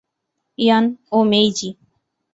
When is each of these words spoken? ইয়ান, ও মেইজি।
ইয়ান, 0.57 0.85
ও 1.11 1.17
মেইজি। 1.23 1.69